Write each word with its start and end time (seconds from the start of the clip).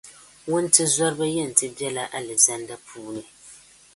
Wuntizɔriba 0.49 1.25
yɛn 1.35 1.51
ti 1.57 1.67
bela 1.77 2.03
Alizanda 2.17 2.75
puuni. 2.85 3.21